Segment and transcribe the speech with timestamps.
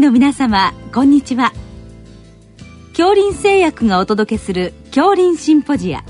[0.00, 1.52] の皆様こんにちは。
[2.96, 6.02] 恐林製薬がお届けする恐林シンポジア。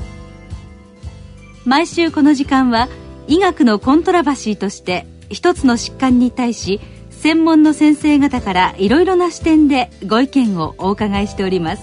[1.64, 2.88] 毎週この時間は
[3.27, 6.80] 医学のコントラバシーとして一つの疾患に対し
[7.11, 11.82] 専門の先生方からいろいろな視点でご意見をお伺いしております。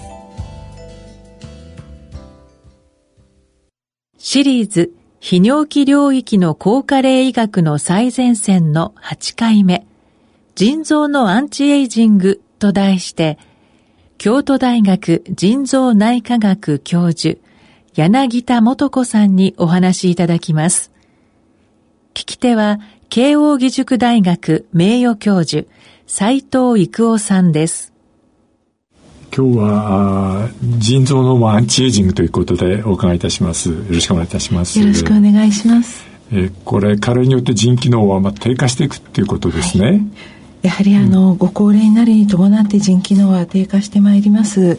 [4.16, 9.87] シリーズ泌尿器領域の高加齢医学の最前線の8回目。
[10.58, 13.38] 腎臓のアンチエイジングと題して、
[14.18, 17.38] 京都大学腎臓内科学教授、
[17.94, 20.90] 柳田元子さんにお話しいただきます。
[22.12, 25.68] 聞き手は、慶応義塾大学名誉教授、
[26.08, 27.92] 斉藤育夫さんです。
[29.32, 30.48] 今日は
[30.78, 33.70] 腎臓のアンチエイジングということでお伺いいたします。
[33.70, 34.80] よろしくお願いいたします。
[34.80, 36.04] よろしくお願いします。
[36.32, 39.86] えこれ加齢によって腎機能はまあ低下していくっていうことですね。
[39.86, 40.00] はい
[40.62, 44.78] やはりあの、ご高齢になりに伴って腎機能は低下してまいります。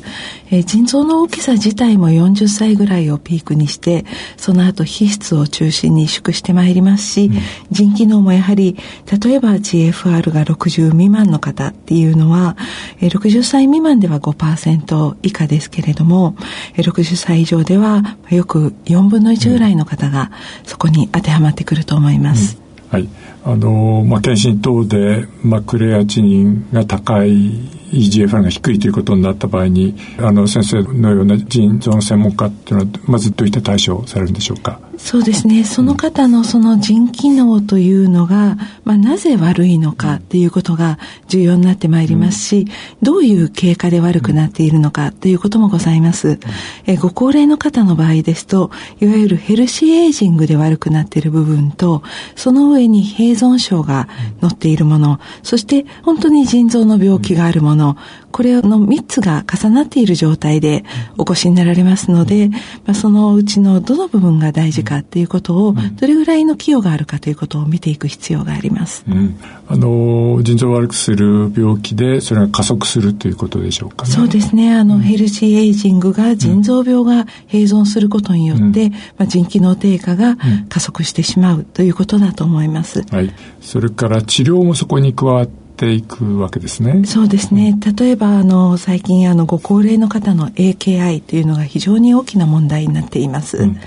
[0.52, 4.06] えー、腎臓の大きさ自体も40歳ぐらいをピークにして、
[4.36, 7.40] その後皮質を中心に萎縮してまいりますし、うん、
[7.72, 8.76] 腎機能もやはり、
[9.24, 12.58] 例えば GFR が60未満の方っていうのは、
[13.00, 16.36] えー、60歳未満では5%以下ですけれども、
[16.76, 20.32] えー、60歳以上ではよく4分の1ぐらいの方が
[20.66, 22.58] そこに当てはまってくると思います。
[22.64, 23.08] うんはい
[23.52, 27.52] あのまあ、検診等で、まあ、クレアチニンが高い
[27.92, 34.80] EGFR が低いということになった場合にあの先生のような腎臓の専門家っていうのはまずどういった対処をされるんでしょうか？
[35.00, 35.64] そうですね。
[35.64, 42.68] その方のその腎機能というのが、まあ、なぜ悪いのかっていうことが重要になってまいりますし、
[43.02, 46.40] どういう経過で悪くなっているのかということもございます、
[46.86, 52.04] えご高齢の方の場合ですといわゆるヘルシーエイジングで悪くなっている部分と
[52.36, 54.08] その上に併存症が
[54.42, 57.98] 載っているものそして本当に腎臓の病気があるもの
[58.32, 60.84] これの3つが重なっている状態で
[61.18, 62.50] お越しになられますので、
[62.86, 69.04] まあ、そのうちのどの部分が大事かっていうことを、どれぐらいの寄与があるかということを見ていく必要があります。
[69.08, 74.12] うん、あの腎臓を悪くする病気でそれが加速するということでしょうかね。
[74.12, 74.74] そうですね。
[74.74, 80.38] あの、うん、ヘルシーエイジングが腎臓病が併存することによって、うん、まあ、腎機能低下が
[80.70, 83.04] 加速してしまうということだと思います。
[83.12, 83.34] はい。
[83.62, 87.06] それから治療もそこに加わってていくわけですね。
[87.06, 87.74] そうですね。
[87.98, 93.58] 例えば、あの、最近、あの、ご高齢の方の AKI というのが非常に大きな問題になっています。
[93.60, 93.80] うん、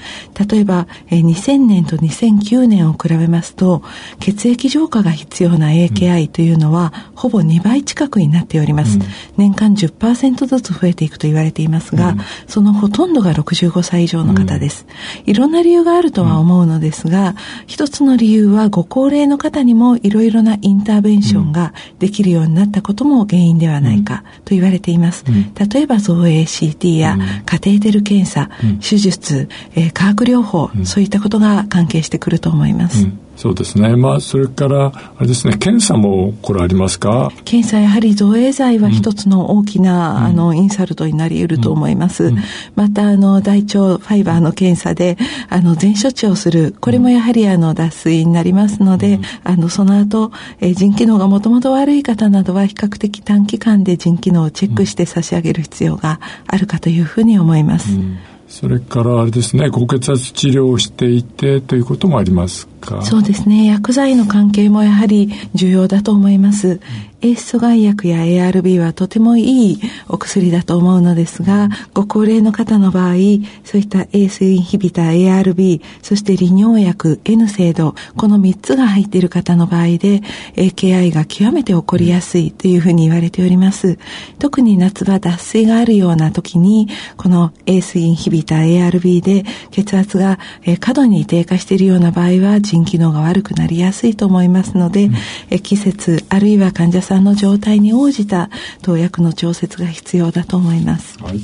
[0.49, 3.83] 例えば、え2000年と2009年を比べますと、
[4.21, 8.97] 血液浄化が必要な AKI というのは、うん、ほぼ2倍近くになっております。
[8.99, 9.05] うん、
[9.37, 12.17] 年間10%ずつ増えていくと言われていますが、
[12.47, 14.87] そのほとんどが65歳以上の方です。
[15.27, 17.35] いろんな理由があるとは思うのですが、
[17.67, 25.25] 一つの理由はご高齢の方にもいろいろなインターベンションができるようになったことも原因ではないかと言われています。
[25.29, 27.17] うん、例えば造影 CT や
[27.47, 33.09] カテーテル検査、うん、手術、えー、化学療法、そういったことが関係してくると思います。
[33.35, 33.97] そうですね。
[33.97, 37.33] まあ、それから、あれですね、検査もこれありますか？
[37.45, 42.25] 検査、やはり造影剤は一つの大きな、うん、あの、インサルトになり得ると思います。
[42.25, 42.39] うん、
[42.77, 45.17] また、あの、大腸ファイバーの検査で、
[45.49, 46.77] あの、全処置をする。
[46.81, 57.99] これもやはり、あの、脱水になりますので、うん、あの、その後、えー、腎機能がもともと悪い方などは、比較的短期間で腎機能をチェックして差し上げる必要があるかというふうに思います。
[58.47, 63.03] それからあれですね、高血圧治療をしていてということもありますか？
[63.03, 66.69] そうですね、薬剤の関係もやはり重要だと思います。
[66.69, 66.81] うん
[67.23, 73.15] エース阻害薬や ARB はとてもいいお薬だと思うのですが、ご高齢の方の場合、
[73.63, 80.21] そういったエースインヒビター ARB、そして利尿薬 N 制度、この3つが入っている方の場合で、
[80.57, 84.01] AKI が極めて起こりやすいというふうに言われております。
[84.41, 90.41] 特に夏場脱水があるような時に、このエースインヒビター ARB で血圧が
[90.81, 95.11] 過度に低下しているような場合は、腎機能が悪くなりやすいと思いますので、
[95.51, 98.49] うん、季節、あるいは患者さんさんの状態に応じた
[98.83, 101.19] 投薬の調節が必要だと思います。
[101.23, 101.41] はい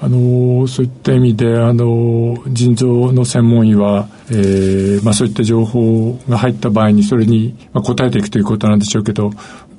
[0.00, 9.30] あのそういった意味であの腎臓の専門医は、えーまあ、そういった情報が入った場合にそれに、まあ、答えていくということなんでしょうけど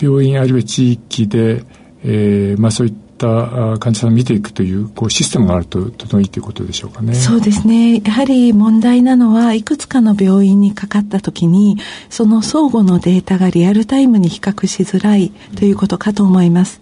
[0.01, 1.63] 病院あるいは地域で、
[2.03, 7.15] えーまあ、そういったった患者さんを見ていくというこうシステムがあるととてもいいということでしょうかね。
[7.15, 8.01] そうですね。
[8.03, 11.77] やはり問題なのはいくつかの病院にかかった時に
[12.09, 16.81] その相互のデータがリアルタイムに比較しづらいということかと思います。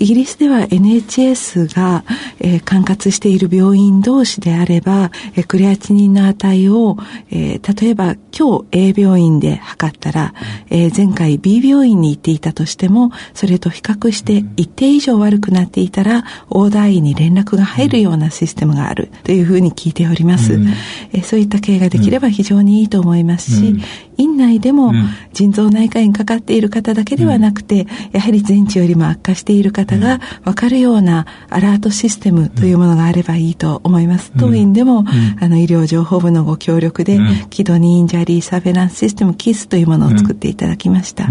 [0.00, 2.04] イギリスでは NHS が、
[2.38, 6.96] えー、管轄している病院同士であれば、えー、クレアチニンの値を、
[7.30, 10.34] えー、例えば今日 A 病院で測ったら、
[10.70, 20.54] えー、前回 B 病院に行っていたとしても、それと比較して一定以上悪くなっていたら、オーダー医に連絡が入るようなシステムがあるというふうに聞いております。
[20.54, 23.82] うん、えー、そういった経営ができれば非常にいいと思いますし、うん。
[24.18, 24.92] 院内でも
[25.32, 34.32] 腎臓内科医にかかっている方だけではなくて、やはり全治よりも悪化している方が分かるようなアラートシステムというものがあればいいと思います。
[34.38, 35.04] 当院でも、
[35.40, 37.18] あの医療情報部のご協力で、
[37.50, 41.28] キドニーインジャリーサーベランスシステムキスというものを作っていただきました。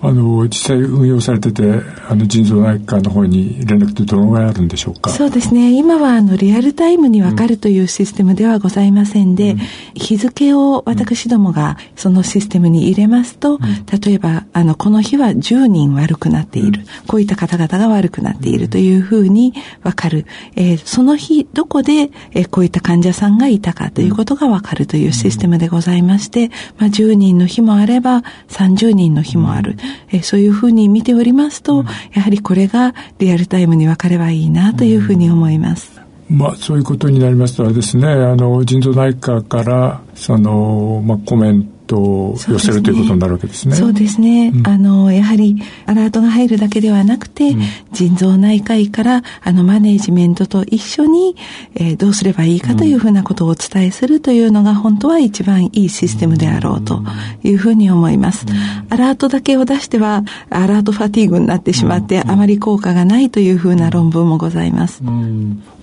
[0.00, 5.10] あの実際運用されててあの腎臓内科の方に連絡ってどのぐらいあるんでしょうか？
[5.10, 5.76] そうですね。
[5.76, 9.58] 今はあのリアルタイムに分かるというシステムではございませんで、うん、
[9.94, 13.60] 日付を私どもがそのシステムに入れますと、うん、
[14.00, 20.26] 例えばあのこの日は10人悪くなっている、うん、こういった方々が悪くなっているというふうに分かる、
[20.56, 29.76] えー、その日どこで、えー、こういった患者さんがいたかということが分かるというシステムでございまして、まあ、10人の日もあれば30人の日もある、
[30.10, 35.94] えそういうふうに見ておりますと、うん、やはりこれがリアルタイムに分かればいいなというふうに思います。
[36.28, 38.08] まあ、そういうことになりますとですね。
[38.08, 43.76] あの腎臓内科からその、まあ、コメンと寄せる、ということになるわけですね。
[43.76, 44.52] そうですね。
[44.54, 51.36] うん、あの、やはりアラートが入るだけではなくて、うん、腎臓内科医からあのマネージメントと一緒に、
[51.74, 57.02] えー、どうすればいいかというふうなことをお伝えするというのが本当は一番いいシステムであろうと
[57.42, 58.46] いうふうに思います。
[58.90, 65.02] アラートだけを出してはアラートファティーグになってしまって、あまり効果がないというふうな論文もございます。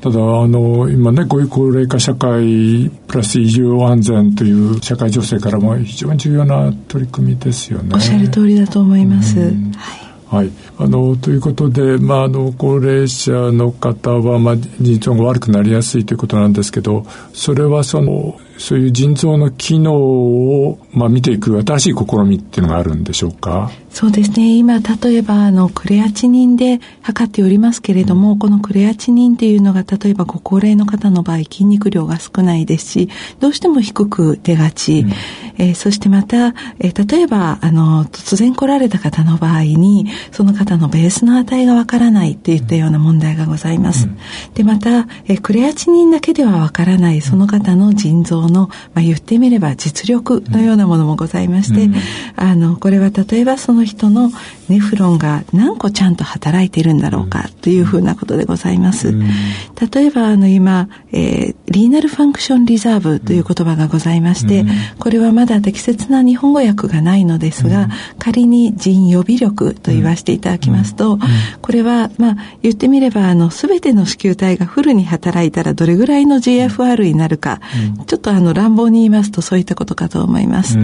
[0.02, 7.92] ただあの今ねこういう高齢化社会プラス移住安全という社会情勢からも非常に重要な取り組みですよね。
[7.94, 9.40] おっしゃる通りだと思います。
[9.40, 23.72] はいはい、あのということで、まあ、あの高齢者の方は、まあ、腎臓が悪くなりやすいということなんですけどそれはそのそういう腎臓の機能を、まあ、見ていく新しい試みっていうのがあるんでしょうか？
[23.94, 24.56] そうですね。
[24.56, 33.10] 今例えばあのクレアチニンで測っておりますけれども、うん、このクレアチニンっていうのが例えばご高齢の方の場合筋肉量が少ないですし
[33.40, 35.12] どうしても低く出がち、うん、
[35.58, 44.08] えー、そしてまた、えー、例えばあの突然来られた方の場合にその方のベースの値がわからないっていったような問題がございます。
[44.08, 44.18] うん、
[44.54, 51.96] でまた、えー、クレアチニンだけではわからないその方の腎臓の、まあ、言ってみれば実力のようなものもございまして、うん、
[52.38, 54.32] あのこれは例えばその人の
[54.70, 59.10] ネフロンが何個ちゃんと働いているんだろうかというふうなことでございます。
[59.10, 59.22] うん、
[59.92, 64.66] 例えばあの今、えー、リーナルファンクションリザーブという言葉がございまして、
[64.98, 71.20] これはまだ適切な日本語訳がないのですが、仮に腎予備力と言わせていただきますと、
[71.62, 77.60] これはまあ言ってみればあの全ての子宮体がフルに働いたらどれぐらいの GFR になるか、
[78.08, 80.78] ちょっとあの乱暴に言いますとそういったことかと思います。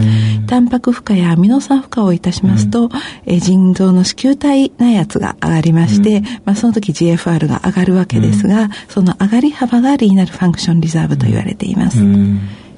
[0.48, 2.87] タンパク負荷やアミノ酸負荷をいたしますと、
[3.26, 12.00] え腎臓の子宮体内圧が上がりまして、まあ、その時 GFR が上がるわけですが、その上がり幅がリーナルファンクションリザーブと言われています。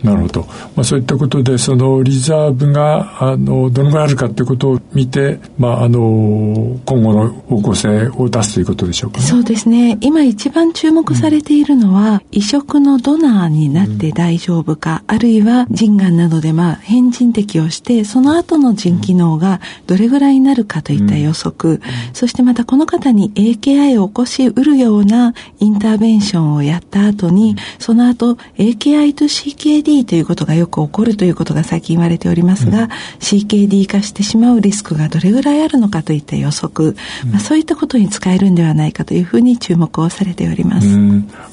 [0.04, 0.42] なるほど。
[0.75, 9.98] まあ、そういったことで、そのリザーブが、あの、どのぐらいあるかということを見て、まあ、あの、今後の方向性を出すということでしょうか、ね、そうですね。
[10.01, 21.81] 今一番注目されているのは、うん、移植のドナーになって大丈夫か、うん、あるいは腎がんなどで、まあ、変人適をして、その後の腎機能がどれぐらいになるかといった予測、うん、
[22.14, 36.90] そしてまたこの方に AKI を起こしうるようなインターベンションをやった後に、その後 AKI と CKD CKD ということがよく起こるということが最近言われておりますが、うん、CKD 化してしまうリスクがどれぐらいあるのかといった予測、
[37.26, 40.88] うん、まあ、そういったことに使えるんではないかというふうに注目をされております。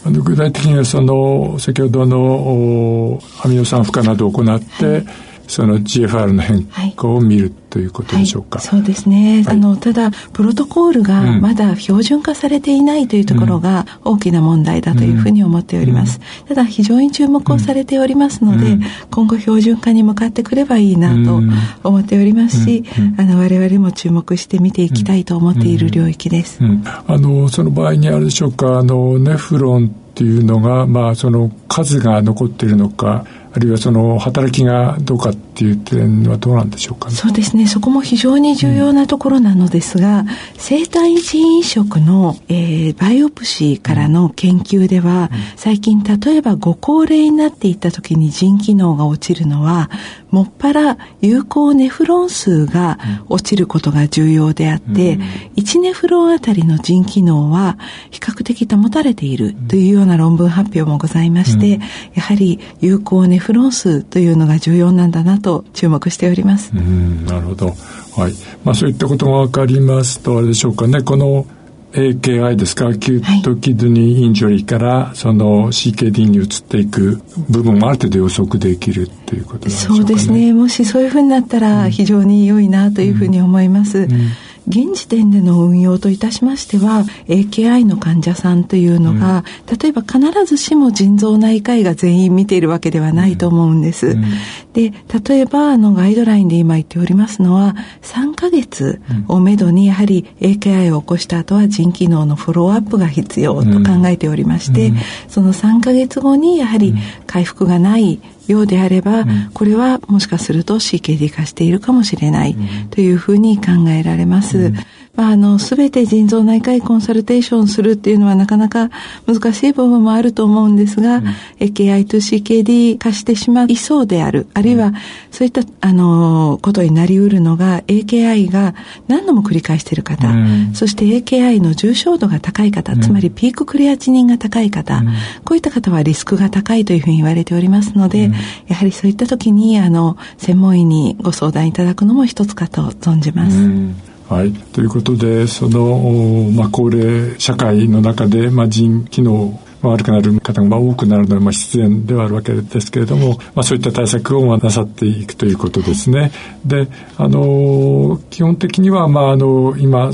[0.04, 5.06] あの具体的にはその先ほどのアミノ酸負荷などを行って、はい
[5.46, 8.58] その GFR の変化を見る、ということでしょうか。
[8.58, 9.42] はい、そうですね。
[9.44, 16.18] はい、あのただプロトコールがまだ標準化されていないというところが大きな問題だというふうに思っております。
[16.40, 21.42] うん、ただ非常に注目をされておりますので、うん、今後標準化に向かってくればいいなと
[21.86, 22.84] 思っておりますし、
[23.18, 26.60] あの我々も注目して見ていきたいと思っている領域です。
[27.06, 28.78] あのその場合にあるでしょうか。
[28.78, 33.26] あのネフロンっていうのがまあその数が残っているのか。
[33.56, 37.66] あるいはその働きがどうかっていう点はどうなんでしょうか、ね、そうですね。
[37.66, 40.26] そこも非常に重要なところなのですが、うん、
[40.58, 49.88] 生体腎移植の、えー、バイオプシーからの研究では、うん、最近例えばご高齢になっていった時に腎機能が落ちるのは
[50.36, 52.98] もっぱら有効ネフロン数が
[53.30, 55.22] 落ちることが重要であって、うん、
[55.56, 57.78] 1ネフロンあたりの腎機能は
[58.10, 66.70] 比較的保たれているというような論文発表もございまして、うん、やはり有効ネフロン数というのが重要なんだなと注目しております。
[66.76, 67.68] うん、なるほど。
[67.68, 68.34] はい。
[68.62, 71.46] まあそういったことが分かりますと、あれでしょうかね、この
[71.96, 80.06] AKI ですか、 Acute Kidney Injury からその CKD に移っていく部分もある程度予測できるっていうことなんでしょうかね。
[80.08, 80.52] そうですね。
[80.52, 84.00] もしそういうふうになったら非常に良いなというふうに思います。
[84.00, 84.28] うんうん
[84.68, 94.08] 現時点での運用といたしましては AKI の患者さんというのが、うん、例えば必ずしも腎臓内科医が全員見ているわけではないと思うんです。
[94.08, 94.24] うん、
[94.72, 94.92] で
[95.26, 104.96] 例えばあのガイドラインで今言っておりますのは3ヶ月をめどにやはり AKI を起こした後は腎機能のフォローアップが必要と考えておりまして、うん、
[105.28, 106.94] その3ヶ月後にやはり
[107.26, 112.56] 回復がないようであれば、うん、これはもしかすると CKD 化しているかもしれない
[112.90, 114.72] というふうに考えられます。
[115.16, 118.90] うんまあ、あの、すべて腎臓内科医コンサルテーションするっていうのはなかなか
[119.26, 121.26] 難しい部分もあると思うんですが、うん、
[121.58, 124.92] AKI と CKD 化してしまいそうである、あるいは
[125.30, 128.74] そういった、あの、ことになりうるのが AKI が
[129.08, 135.06] 何度も繰り返している方、うん、そして AKI の重症度が高い方、つまりピーククレアチニンが高い方、うん、
[135.44, 138.30] こういった方はリスクが高いというふうに言われておりますので、
[138.68, 144.15] やはりそういった時に、あの、専門医にご相談いただくのも一つかと存じます。
[144.28, 156.32] はい、ということでその、まあ、高齢社会の中で、まあ、腎機能悪くなる方が多くなるのはまあ必然ではあるわけですけれども、まあ、そういった対策をなさっていくということですね。
[156.64, 160.12] であの基本的には、まあ、あの今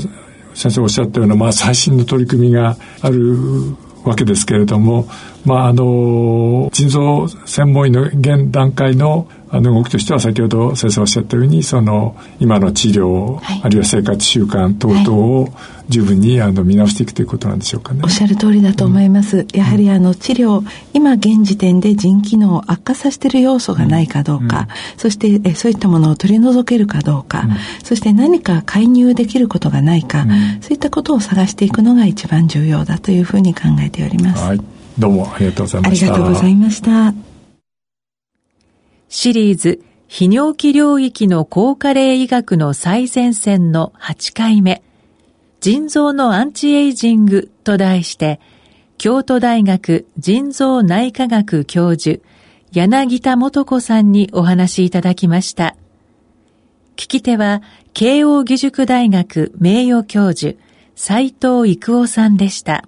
[0.53, 3.35] 先生おっしゃったような、まあ、最新の取り組みがある
[4.03, 5.07] わけですけれども、
[5.45, 15.49] まあ、あの腎臓専門医の現段階のあの動きとしては先ほど先生おっしゃったようにその今の治療、はい、あるいは生活習慣等々を
[15.89, 18.01] 十分にあの見直していくということなんでしょうかね。
[18.03, 19.39] おっしゃる通りだと思います。
[19.39, 24.67] うん、やはりあの治療今現時点で腎機能を悪化させている要素がないかどうか、うん、
[24.97, 27.49] そしてえそういったものを取り除けるかどうか、うん、
[27.83, 30.25] そして何か介入できることがないか、
[30.61, 34.43] そういったことを探していくのが一番重要だというふうに考えております。
[34.43, 34.61] はい、
[34.97, 36.05] どうもありがとうございました。
[36.07, 37.32] ありがとうございました。
[39.15, 39.79] シリーズ
[40.09, 44.81] 泌尿器領域の高加齢医学の最前線の8回目、
[45.61, 48.39] 腎臓のアンチエイジングと題して、
[48.97, 52.23] 京都大学腎臓内科学教授、
[52.71, 55.75] 柳田元子さんにお話いただきました。
[56.95, 57.61] 聞き手は、
[57.93, 60.57] 慶応義塾大学名誉教授、
[60.95, 62.87] 斉藤育夫さんでした。